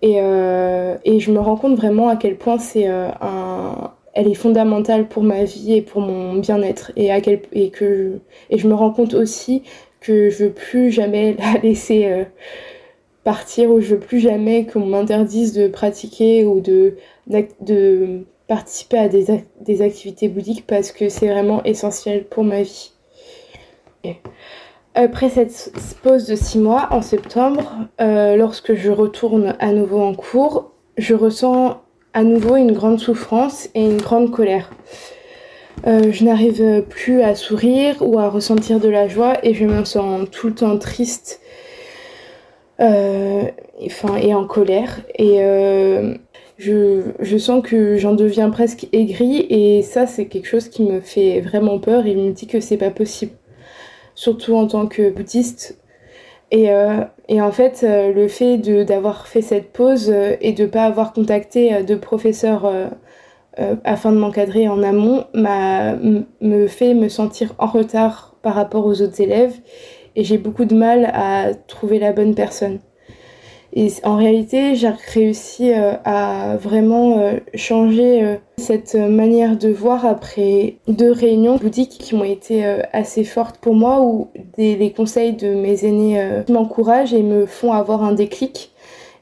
Et, 0.02 0.18
euh, 0.20 0.98
et, 1.06 1.22
je 1.22 1.32
me 1.32 1.40
rends 1.40 1.56
compte 1.56 1.76
vraiment 1.78 2.10
à 2.10 2.18
quel 2.18 2.38
point 2.38 2.58
c'est 2.58 2.90
euh, 2.90 3.08
un, 3.22 3.94
elle 4.14 4.28
est 4.28 4.34
fondamentale 4.34 5.08
pour 5.08 5.24
ma 5.24 5.46
vie 5.46 5.76
et 5.76 5.82
pour 5.82 6.02
mon 6.02 6.36
bien-être. 6.36 6.92
Et, 6.98 7.10
à 7.10 7.22
quel, 7.22 7.42
et, 7.54 7.70
que, 7.70 8.20
et 8.50 8.58
je 8.58 8.68
me 8.68 8.74
rends 8.74 8.92
compte 8.92 9.14
aussi 9.14 9.64
que 10.02 10.30
je 10.30 10.46
veux 10.46 10.52
plus 10.52 10.92
jamais 10.92 11.38
la 11.40 11.60
laisser 11.64 12.26
partir 13.24 13.72
ou 13.72 13.80
je 13.80 13.96
veux 13.96 14.00
plus 14.00 14.20
jamais 14.20 14.66
qu'on 14.66 14.86
m'interdise 14.86 15.54
de 15.54 15.70
pratiquer 15.70 16.44
ou 16.44 16.60
de, 16.60 16.98
de 17.62 18.26
participer 18.48 18.98
à 18.98 19.10
des, 19.10 19.44
des 19.62 19.82
activités 19.82 20.28
bouddhiques 20.28 20.68
parce 20.68 20.92
que 20.92 21.10
c'est 21.10 21.28
vraiment 21.28 21.64
essentiel 21.64 22.26
pour 22.26 22.44
ma 22.44 22.62
vie. 22.62 22.92
Après 24.94 25.30
cette 25.30 25.74
pause 26.04 26.26
de 26.26 26.36
six 26.36 26.58
mois, 26.58 26.88
en 26.92 27.02
septembre, 27.02 27.74
euh, 28.00 28.38
lorsque 28.38 28.76
je 28.76 28.92
retourne 28.92 29.56
à 29.60 29.74
nouveau 29.74 30.00
en 30.02 30.14
cours, 30.14 30.72
je 30.98 31.14
ressens 31.14 31.82
à 32.14 32.24
nouveau 32.24 32.56
une 32.56 32.72
grande 32.72 33.00
souffrance 33.00 33.68
et 33.76 33.84
une 33.84 33.98
grande 33.98 34.32
colère. 34.32 34.72
Euh, 35.86 36.14
je 36.14 36.24
n'arrive 36.24 36.84
plus 36.84 37.22
à 37.22 37.36
sourire 37.36 37.98
ou 38.00 38.18
à 38.20 38.30
ressentir 38.30 38.80
de 38.80 38.88
la 38.88 39.10
joie 39.10 39.34
et 39.44 39.54
je 39.54 39.66
me 39.66 39.84
sens 39.84 40.30
tout 40.32 40.48
le 40.48 40.56
temps 40.56 40.78
triste 40.78 41.42
euh, 42.80 43.44
enfin, 43.86 44.16
et 44.16 44.34
en 44.34 44.46
colère. 44.46 45.02
Et 45.20 45.42
je, 46.58 47.02
je 47.20 47.38
sens 47.38 47.62
que 47.64 47.98
j'en 47.98 48.14
deviens 48.14 48.50
presque 48.50 48.88
aigrie 48.94 49.46
et 49.50 49.82
ça 49.82 50.08
c'est 50.08 50.28
quelque 50.28 50.48
chose 50.48 50.70
qui 50.70 50.84
me 50.84 51.02
fait 51.02 51.42
vraiment 51.42 51.80
peur 51.80 52.06
et 52.06 52.16
me 52.16 52.32
dit 52.32 52.48
que 52.48 52.60
c'est 52.60 52.78
pas 52.78 52.92
possible. 52.92 53.34
Surtout 54.16 54.56
en 54.56 54.68
tant 54.68 54.88
que 54.88 55.10
bouddhiste. 55.10 55.78
Et, 56.52 56.72
euh, 56.72 57.04
et 57.28 57.42
en 57.42 57.52
fait, 57.52 57.82
euh, 57.84 58.14
le 58.14 58.28
fait 58.28 58.58
d'avoir 58.58 59.28
fait 59.28 59.42
cette 59.42 59.74
pause 59.74 60.10
euh, 60.10 60.36
et 60.42 60.54
de 60.54 60.66
pas 60.66 60.84
avoir 60.86 61.12
contacté 61.14 61.84
de 61.84 61.96
professeur 61.96 62.72
afin 63.84 64.12
de 64.12 64.18
m'encadrer 64.18 64.68
en 64.68 64.84
amont 64.84 65.26
me 65.34 66.68
fait 66.68 66.94
me 66.94 67.08
sentir 67.10 67.54
en 67.58 67.68
retard 67.68 68.36
par 68.42 68.54
rapport 68.54 68.86
aux 68.86 69.02
autres 69.02 69.22
élèves 69.22 69.56
et 70.16 70.24
j'ai 70.24 70.38
beaucoup 70.38 70.66
de 70.66 70.76
mal 70.76 71.10
à 71.14 71.54
trouver 71.54 72.00
la 72.00 72.12
bonne 72.12 72.36
personne. 72.36 72.80
Et 73.78 73.92
en 74.04 74.16
réalité, 74.16 74.76
j'ai 74.76 74.90
réussi 75.14 75.74
euh, 75.74 75.96
à 76.06 76.56
vraiment 76.56 77.20
euh, 77.20 77.34
changer 77.56 78.24
euh, 78.24 78.36
cette 78.58 78.96
manière 78.96 79.58
de 79.58 79.68
voir 79.68 80.06
après 80.06 80.78
deux 80.88 81.12
réunions 81.12 81.58
bouddhiques 81.58 81.98
qui 82.00 82.16
ont 82.16 82.24
été 82.24 82.64
assez 82.94 83.26
fortes 83.26 83.58
pour 83.58 83.76
moi, 83.76 84.00
où 84.02 84.30
les 84.58 84.94
conseils 84.96 85.34
de 85.34 85.54
mes 85.54 85.84
aînés 85.84 86.26
m'encouragent 86.50 87.14
et 87.14 87.22
me 87.22 87.46
font 87.46 87.74
avoir 87.74 88.02
un 88.02 88.14
déclic. 88.14 88.72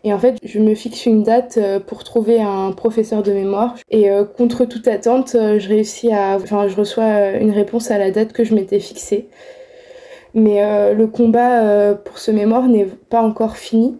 Et 0.04 0.14
en 0.14 0.20
fait, 0.20 0.38
je 0.44 0.60
me 0.60 0.76
fixe 0.76 1.08
une 1.08 1.24
date 1.24 1.60
pour 1.88 2.04
trouver 2.04 2.40
un 2.40 2.72
professeur 2.74 3.24
de 3.24 3.34
mémoire. 3.34 3.76
Et 3.90 4.08
contre 4.38 4.66
toute 4.66 4.88
attente, 4.88 5.32
je 5.34 5.68
réussis 5.68 6.12
à, 6.12 6.36
enfin, 6.36 6.68
je 6.68 6.76
reçois 6.76 7.32
une 7.32 7.52
réponse 7.52 7.90
à 7.90 7.98
la 7.98 8.12
date 8.12 8.34
que 8.34 8.44
je 8.44 8.54
m'étais 8.54 8.80
fixée. 8.80 9.28
Mais 10.36 10.94
le 10.94 11.08
combat 11.08 11.96
pour 11.96 12.20
ce 12.20 12.30
mémoire 12.30 12.68
n'est 12.68 12.88
pas 13.10 13.24
encore 13.24 13.58
fini 13.58 13.98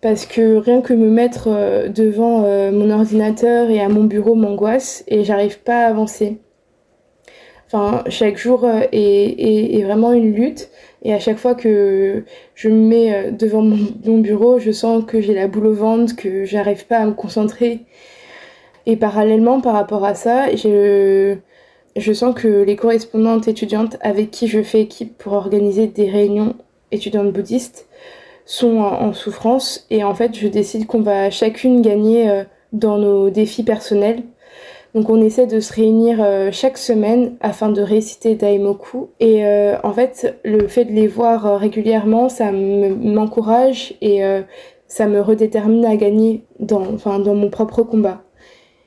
parce 0.00 0.26
que 0.26 0.56
rien 0.56 0.80
que 0.80 0.94
me 0.94 1.10
mettre 1.10 1.48
euh, 1.48 1.88
devant 1.88 2.44
euh, 2.44 2.72
mon 2.72 2.90
ordinateur 2.90 3.70
et 3.70 3.80
à 3.80 3.88
mon 3.88 4.04
bureau 4.04 4.34
m'angoisse 4.34 5.04
et 5.08 5.24
j'arrive 5.24 5.60
pas 5.60 5.84
à 5.84 5.88
avancer. 5.88 6.38
Enfin, 7.66 8.02
chaque 8.08 8.36
jour 8.36 8.64
euh, 8.64 8.82
est, 8.92 9.82
vraiment 9.84 10.12
une 10.12 10.34
lutte 10.34 10.70
et 11.02 11.12
à 11.14 11.18
chaque 11.18 11.38
fois 11.38 11.54
que 11.54 12.24
je 12.54 12.68
me 12.68 12.88
mets 12.88 13.30
devant 13.32 13.62
mon, 13.62 14.18
bureau, 14.18 14.58
je 14.58 14.70
sens 14.70 15.04
que 15.06 15.20
j'ai 15.20 15.34
la 15.34 15.48
boule 15.48 15.66
au 15.66 15.74
ventre, 15.74 16.16
que 16.16 16.44
j'arrive 16.44 16.86
pas 16.86 16.98
à 16.98 17.06
me 17.06 17.12
concentrer. 17.12 17.80
Et 18.86 18.96
parallèlement 18.96 19.60
par 19.60 19.74
rapport 19.74 20.04
à 20.04 20.14
ça, 20.14 20.54
je, 20.54 21.36
je 21.96 22.12
sens 22.12 22.34
que 22.34 22.62
les 22.62 22.76
correspondantes 22.76 23.48
étudiantes 23.48 23.96
avec 24.00 24.30
qui 24.30 24.46
je 24.48 24.62
fais 24.62 24.82
équipe 24.82 25.16
pour 25.16 25.34
organiser 25.34 25.86
des 25.86 26.10
réunions 26.10 26.54
étudiantes 26.90 27.32
bouddhistes 27.32 27.86
sont 28.50 28.78
en 28.78 29.12
souffrance 29.12 29.86
et 29.90 30.02
en 30.02 30.12
fait 30.12 30.36
je 30.36 30.48
décide 30.48 30.88
qu'on 30.88 31.02
va 31.02 31.30
chacune 31.30 31.82
gagner 31.82 32.28
euh, 32.28 32.42
dans 32.72 32.98
nos 32.98 33.30
défis 33.30 33.62
personnels. 33.62 34.24
Donc 34.92 35.08
on 35.08 35.22
essaie 35.22 35.46
de 35.46 35.60
se 35.60 35.72
réunir 35.72 36.18
euh, 36.20 36.48
chaque 36.50 36.76
semaine 36.76 37.36
afin 37.40 37.68
de 37.68 37.80
réciter 37.80 38.34
Daimoku 38.34 39.10
et 39.20 39.46
euh, 39.46 39.76
en 39.84 39.92
fait 39.92 40.36
le 40.44 40.66
fait 40.66 40.84
de 40.84 40.90
les 40.90 41.06
voir 41.06 41.60
régulièrement 41.60 42.28
ça 42.28 42.50
m'encourage 42.50 43.94
et 44.00 44.22
ça 44.88 45.06
me 45.06 45.20
redétermine 45.20 45.86
à 45.86 45.94
gagner 45.94 46.42
dans, 46.58 46.96
dans 47.04 47.34
mon 47.36 47.50
propre 47.50 47.84
combat. 47.84 48.24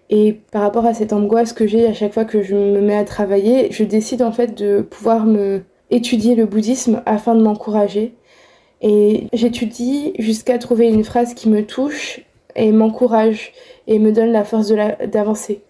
Et 0.09 0.41
par 0.51 0.61
rapport 0.61 0.85
à 0.85 0.93
cette 0.93 1.13
angoisse 1.13 1.53
que 1.53 1.67
j'ai 1.67 1.87
à 1.87 1.93
chaque 1.93 2.13
fois 2.13 2.25
que 2.25 2.43
je 2.43 2.55
me 2.55 2.81
mets 2.81 2.97
à 2.97 3.05
travailler, 3.05 3.71
je 3.71 3.85
décide 3.85 4.23
en 4.23 4.33
fait 4.33 4.57
de 4.57 4.81
pouvoir 4.81 5.25
me 5.25 5.61
étudier 5.89 6.35
le 6.35 6.45
bouddhisme 6.45 7.01
afin 7.05 7.33
de 7.33 7.41
m'encourager 7.41 8.13
et 8.83 9.27
j'étudie 9.31 10.13
jusqu'à 10.19 10.57
trouver 10.57 10.89
une 10.89 11.05
phrase 11.05 11.33
qui 11.33 11.49
me 11.49 11.65
touche 11.65 12.19
et 12.55 12.71
m'encourage 12.71 13.53
et 13.87 13.97
me 13.97 14.11
donne 14.11 14.31
la 14.31 14.43
force 14.43 14.71
d'avancer. 14.71 15.61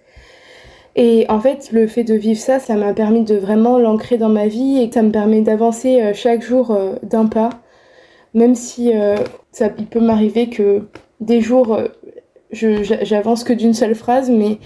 Et 0.95 1.25
en 1.29 1.39
fait, 1.39 1.69
le 1.71 1.87
fait 1.87 2.03
de 2.03 2.15
vivre 2.15 2.39
ça, 2.39 2.59
ça 2.59 2.75
m'a 2.75 2.93
permis 2.93 3.23
de 3.23 3.35
vraiment 3.35 3.77
l'ancrer 3.77 4.17
dans 4.17 4.29
ma 4.29 4.47
vie 4.47 4.79
et 4.79 4.91
ça 4.91 5.03
me 5.03 5.11
permet 5.11 5.41
d'avancer 5.41 6.01
euh, 6.01 6.13
chaque 6.13 6.41
jour 6.41 6.71
euh, 6.71 6.95
d'un 7.03 7.27
pas. 7.27 7.51
Même 8.33 8.55
si 8.55 8.91
euh, 8.95 9.15
ça, 9.51 9.69
il 9.77 9.85
peut 9.85 9.99
m'arriver 9.99 10.49
que 10.49 10.87
des 11.19 11.39
jours, 11.39 11.79
j'avance 12.51 13.43
que 13.43 13.53
d'une 13.53 13.75
seule 13.75 13.95
phrase, 13.95 14.29
mais, 14.29 14.57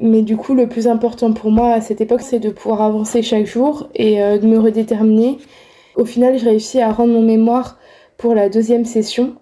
mais 0.00 0.22
du 0.22 0.36
coup, 0.38 0.54
le 0.54 0.68
plus 0.68 0.88
important 0.88 1.32
pour 1.32 1.50
moi 1.50 1.72
à 1.74 1.80
cette 1.82 2.00
époque, 2.00 2.22
c'est 2.22 2.40
de 2.40 2.50
pouvoir 2.50 2.80
avancer 2.80 3.22
chaque 3.22 3.46
jour 3.46 3.88
et 3.94 4.16
de 4.16 4.46
me 4.46 4.58
redéterminer. 4.58 5.38
Au 5.96 6.04
final, 6.04 6.38
je 6.38 6.46
réussis 6.46 6.80
à 6.80 6.90
rendre 6.92 7.12
mon 7.12 7.22
mémoire 7.22 7.78
pour 8.20 8.34
la 8.34 8.50
deuxième 8.50 8.84
session, 8.84 9.36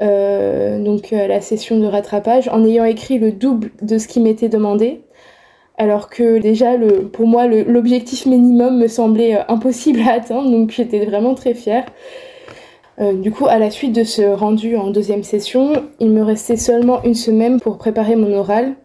euh, 0.00 0.82
donc 0.82 1.12
euh, 1.12 1.26
la 1.26 1.42
session 1.42 1.78
de 1.78 1.86
rattrapage, 1.86 2.48
en 2.48 2.64
ayant 2.64 2.84
écrit 2.84 3.18
le 3.18 3.30
double 3.30 3.72
de 3.82 3.98
ce 3.98 4.08
qui 4.08 4.20
m'était 4.20 4.48
demandé. 4.48 5.02
Alors 5.76 6.08
que 6.08 6.38
déjà, 6.38 6.70
pour 7.12 7.26
moi, 7.26 7.46
l'objectif 7.46 8.24
minimum 8.24 8.78
me 8.78 8.88
semblait 8.88 9.36
euh, 9.36 9.42
impossible 9.48 10.00
à 10.00 10.12
atteindre, 10.14 10.50
donc 10.50 10.70
j'étais 10.70 11.04
vraiment 11.04 11.34
très 11.34 11.52
fière. 11.52 11.84
du 12.98 13.30
coup, 13.32 13.46
à 13.46 13.58
la 13.58 13.70
suite 13.70 13.92
de 13.92 14.04
ce 14.04 14.22
rendu 14.22 14.76
en 14.76 14.90
deuxième 14.90 15.24
session, 15.24 15.72
il 16.00 16.10
me 16.10 16.22
restait 16.22 16.56
seulement 16.56 17.02
une 17.04 17.14
semaine 17.14 17.60
pour 17.60 17.76
préparer 17.76 18.16
mon 18.16 18.32
oral. 18.32 18.76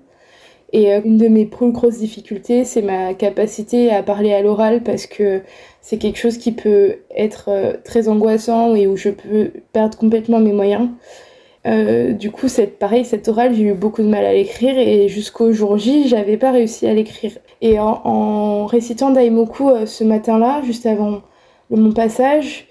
Et 0.73 0.91
une 0.91 1.17
de 1.17 1.27
mes 1.29 1.45
plus 1.45 1.71
grosses 1.71 1.99
difficultés, 1.99 2.65
c'est 2.65 2.81
ma 2.81 3.13
capacité 3.13 3.89
à 3.91 4.03
parler 4.03 4.33
à 4.33 4.41
l'oral 4.41 4.83
parce 4.83 5.07
que 5.07 5.41
c'est 5.81 5.97
quelque 5.97 6.19
chose 6.19 6.37
qui 6.37 6.51
peut 6.51 6.97
être 7.15 7.45
euh, 7.47 7.73
très 7.85 8.09
angoissant 8.09 8.75
et 8.75 8.87
où 8.87 8.97
je 8.97 9.09
peux 9.09 9.51
perdre 9.71 9.97
complètement 9.97 10.39
mes 10.39 10.51
moyens. 10.51 10.89
Euh, 11.65 12.11
du 12.11 12.29
coup, 12.29 12.49
cette, 12.49 12.79
pareil, 12.79 13.05
cette 13.05 13.29
orale, 13.29 13.55
j'ai 13.55 13.63
eu 13.63 13.73
beaucoup 13.73 14.01
de 14.01 14.07
mal 14.07 14.25
à 14.25 14.33
l'écrire 14.33 14.77
et 14.77 15.07
jusqu'au 15.07 15.53
jour 15.53 15.77
J, 15.77 16.09
j'avais 16.09 16.35
pas 16.35 16.51
réussi 16.51 16.87
à 16.87 16.93
l'écrire. 16.93 17.37
Et 17.61 17.79
en, 17.79 18.65
récitant 18.65 19.11
Daimoku 19.11 19.69
euh, 19.69 19.85
ce 19.85 20.03
matin-là, 20.03 20.61
juste 20.65 20.85
avant 20.85 21.21
mon 21.69 21.93
passage, 21.93 22.67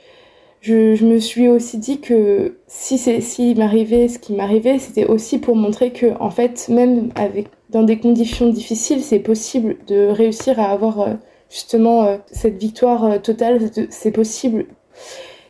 je, 0.60 1.02
me 1.04 1.18
suis 1.18 1.48
aussi 1.48 1.78
dit 1.78 2.00
que 2.00 2.58
si 2.66 2.98
c'est 2.98 3.20
si 3.20 3.54
m'arrivait 3.54 4.08
ce 4.08 4.18
qui 4.18 4.34
m'arrivait, 4.34 4.78
c'était 4.78 5.06
aussi 5.06 5.38
pour 5.38 5.56
montrer 5.56 5.92
que 5.92 6.12
en 6.20 6.30
fait, 6.30 6.68
même 6.68 7.10
avec 7.14 7.48
dans 7.70 7.82
des 7.82 7.98
conditions 7.98 8.48
difficiles, 8.48 9.02
c'est 9.02 9.18
possible 9.18 9.76
de 9.86 10.08
réussir 10.08 10.60
à 10.60 10.70
avoir 10.70 11.16
justement 11.50 12.04
euh, 12.04 12.16
cette 12.30 12.58
victoire 12.58 13.04
euh, 13.04 13.18
totale, 13.18 13.70
c'est 13.90 14.12
possible. 14.12 14.66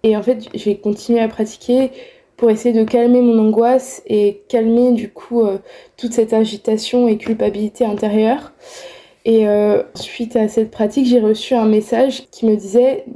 Et 0.02 0.16
en 0.16 0.23
fait, 0.23 0.49
j'ai 0.54 0.76
continué 0.76 1.20
à 1.20 1.28
pratiquer 1.28 1.90
pour 2.37 2.50
essayer 2.50 2.78
de 2.78 2.85
calmer 2.85 3.23
mon 3.23 3.38
angoisse 3.38 4.02
et 4.06 4.42
calmer 4.49 4.92
du 4.92 5.11
coup 5.11 5.42
euh, 5.42 5.58
toute 5.96 6.12
cette 6.12 6.32
agitation 6.32 7.08
et 7.08 7.16
culpabilité 7.16 7.85
intérieure. 7.85 8.52
Et 9.28 9.44
suite 9.96 10.37
à 10.37 10.46
cette 10.46 10.70
pratique, 10.70 11.04
j'ai 11.06 11.18
reçu 11.18 11.54
un 11.54 11.64
message 11.64 12.28
qui 12.30 12.46
me 12.46 12.54
disait 12.54 13.06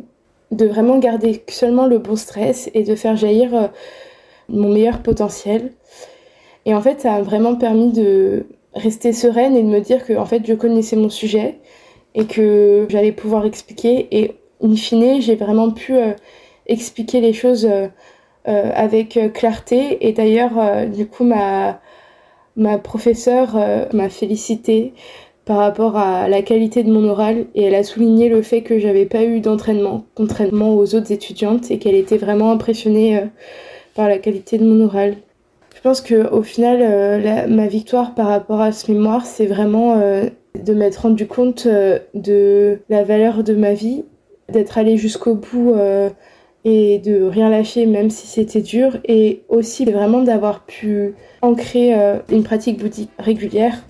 de 0.50 0.66
vraiment 0.66 0.98
garder 0.98 1.44
seulement 1.48 1.86
le 1.86 1.98
bon 1.98 2.16
stress 2.16 2.68
et 2.74 2.82
de 2.82 2.96
faire 2.96 3.14
jaillir 3.14 3.70
mon 4.48 4.70
meilleur 4.70 5.02
potentiel. 5.04 5.70
Et 6.66 6.74
en 6.74 6.80
fait, 6.80 7.00
ça 7.00 7.14
a 7.14 7.22
vraiment 7.22 7.54
permis 7.54 7.92
de 7.92 8.46
rester 8.74 9.12
sereine 9.12 9.56
et 9.56 9.62
de 9.62 9.68
me 9.68 9.80
dire 9.80 10.04
que 10.06 10.14
en 10.14 10.26
fait, 10.26 10.42
je 10.46 10.54
connaissais 10.54 10.96
mon 10.96 11.10
sujet, 11.10 11.58
et 12.14 12.26
que 12.26 12.86
j'allais 12.88 13.12
pouvoir 13.12 13.46
expliquer. 13.46 14.08
Et 14.10 14.34
in 14.62 14.74
fine, 14.74 15.20
j'ai 15.20 15.36
vraiment 15.36 15.70
pu 15.70 15.96
euh, 15.96 16.12
expliquer 16.66 17.20
les 17.20 17.32
choses 17.32 17.66
euh, 17.66 17.88
euh, 18.48 18.70
avec 18.74 19.18
clarté. 19.34 20.06
Et 20.08 20.12
d'ailleurs, 20.12 20.86
du 20.86 21.06
coup, 21.06 21.24
ma, 21.24 21.80
Ma 22.56 22.78
professeure 22.78 23.56
m'a 23.92 24.08
félicité 24.08 24.92
par 25.44 25.58
rapport 25.58 25.96
à 25.96 26.28
la 26.28 26.42
qualité 26.42 26.82
de 26.82 26.92
mon 26.92 27.08
oral 27.08 27.46
et 27.54 27.62
elle 27.62 27.76
a 27.76 27.84
souligné 27.84 28.28
le 28.28 28.42
fait 28.42 28.62
que 28.62 28.78
j'avais 28.80 29.06
pas 29.06 29.22
eu 29.22 29.40
d'entraînement, 29.40 30.04
contrairement 30.16 30.74
aux 30.74 30.94
autres 30.94 31.12
étudiantes 31.12 31.70
et 31.70 31.78
qu'elle 31.78 31.94
était 31.94 32.18
vraiment 32.18 32.50
impressionnée 32.50 33.22
par 33.94 34.08
la 34.08 34.18
qualité 34.18 34.58
de 34.58 34.64
mon 34.64 34.84
oral. 34.84 35.16
Je 35.80 35.88
pense 35.88 36.02
que 36.02 36.30
au 36.30 36.42
final, 36.42 36.80
euh, 36.82 37.46
ma 37.46 37.66
victoire 37.66 38.14
par 38.14 38.26
rapport 38.26 38.60
à 38.60 38.70
ce 38.70 38.92
mémoire, 38.92 39.24
c'est 39.24 39.46
vraiment 39.46 39.94
euh, 39.94 40.26
de 40.62 40.74
m'être 40.74 40.98
rendu 40.98 41.26
compte 41.26 41.64
euh, 41.64 41.98
de 42.12 42.80
la 42.90 43.02
valeur 43.02 43.42
de 43.42 43.54
ma 43.54 43.72
vie, 43.72 44.04
d'être 44.50 44.76
allé 44.76 44.98
jusqu'au 44.98 45.36
bout 45.36 45.74
et 46.66 46.98
de 46.98 47.22
rien 47.22 47.48
lâcher 47.48 47.86
même 47.86 48.10
si 48.10 48.26
c'était 48.26 48.60
dur, 48.60 48.98
et 49.06 49.40
aussi 49.48 49.86
vraiment 49.86 50.20
d'avoir 50.20 50.66
pu 50.66 51.14
ancrer 51.40 51.94
une 52.30 52.42
pratique 52.42 52.78
bouddhique 52.78 53.10
régulière 53.18 53.82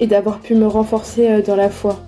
et 0.00 0.08
d'avoir 0.08 0.40
pu 0.40 0.56
me 0.56 0.66
renforcer 0.66 1.42
dans 1.42 1.54
la 1.54 1.68
foi. 1.68 2.00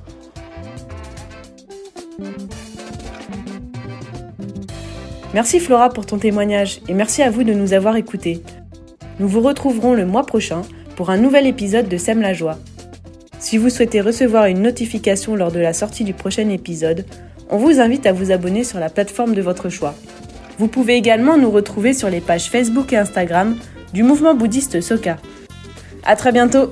Merci 5.33 5.61
Flora 5.61 5.91
pour 5.91 6.07
ton 6.07 6.19
témoignage 6.19 6.81
et 6.89 6.95
merci 6.95 7.23
à 7.23 7.31
vous 7.31 7.45
de 7.45 7.53
nous 7.53 7.73
avoir 7.73 7.95
écoutés. 7.95 8.43
Nous 9.21 9.29
vous 9.29 9.43
retrouverons 9.43 9.93
le 9.93 10.07
mois 10.07 10.25
prochain 10.25 10.63
pour 10.97 11.11
un 11.11 11.19
nouvel 11.19 11.47
épisode 11.47 11.91
de 11.91 11.99
Sème 11.99 12.23
la 12.23 12.33
joie. 12.33 12.59
Si 13.39 13.59
vous 13.59 13.69
souhaitez 13.69 14.01
recevoir 14.01 14.47
une 14.47 14.63
notification 14.63 15.37
lors 15.37 15.53
de 15.53 15.61
la 15.61 15.75
sortie 15.75 16.05
du 16.05 16.15
prochain 16.15 16.49
épisode, 16.49 17.05
on 17.51 17.59
vous 17.59 17.81
invite 17.81 18.07
à 18.07 18.15
vous 18.15 18.31
abonner 18.31 18.65
sur 18.65 18.81
la 18.81 18.89
plateforme 18.89 19.35
de 19.35 19.43
votre 19.43 19.69
choix. 19.69 19.95
Vous 20.59 20.69
pouvez 20.69 20.95
également 20.95 21.37
nous 21.37 21.51
retrouver 21.51 21.93
sur 21.93 22.09
les 22.09 22.23
pages 22.23 22.49
Facebook 22.49 22.95
et 22.95 22.97
Instagram 22.97 23.59
du 23.93 24.05
mouvement 24.05 24.35
bouddhiste 24.35 24.81
Soka. 24.81 25.19
À 26.03 26.17
très 26.17 26.33
bientôt! 26.33 26.71